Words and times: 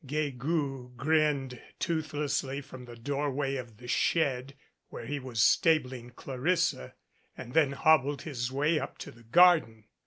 Guegou 0.03 0.95
grinned 0.97 1.61
toothlessly 1.77 2.59
from 2.59 2.85
the 2.85 2.95
doorway 2.95 3.55
of 3.57 3.77
the 3.77 3.87
shed 3.87 4.55
where 4.89 5.05
he 5.05 5.19
was 5.19 5.39
stabling 5.43 6.09
Clarissa, 6.09 6.95
and 7.37 7.53
then 7.53 7.73
hobbled 7.73 8.23
his 8.23 8.51
way 8.51 8.79
up 8.79 8.97
to 8.97 9.11
the 9.11 9.21
garden. 9.21 9.85